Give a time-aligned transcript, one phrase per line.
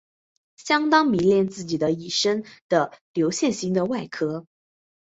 [0.55, 4.47] 相当迷恋自己的一身的流线型的外壳。